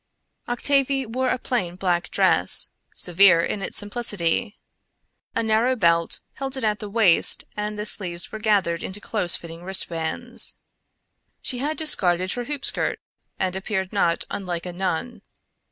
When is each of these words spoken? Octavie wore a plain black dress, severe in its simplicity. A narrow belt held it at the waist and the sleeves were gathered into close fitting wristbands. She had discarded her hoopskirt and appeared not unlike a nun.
Octavie 0.47 1.05
wore 1.05 1.27
a 1.29 1.37
plain 1.37 1.75
black 1.75 2.09
dress, 2.09 2.69
severe 2.95 3.39
in 3.41 3.61
its 3.61 3.77
simplicity. 3.77 4.57
A 5.35 5.43
narrow 5.43 5.75
belt 5.75 6.21
held 6.33 6.57
it 6.57 6.63
at 6.63 6.79
the 6.79 6.89
waist 6.89 7.43
and 7.55 7.77
the 7.77 7.85
sleeves 7.85 8.31
were 8.31 8.39
gathered 8.39 8.81
into 8.81 8.99
close 8.99 9.35
fitting 9.35 9.61
wristbands. 9.63 10.55
She 11.43 11.59
had 11.59 11.77
discarded 11.77 12.31
her 12.31 12.45
hoopskirt 12.45 12.97
and 13.37 13.55
appeared 13.55 13.93
not 13.93 14.23
unlike 14.31 14.65
a 14.65 14.73
nun. 14.73 15.21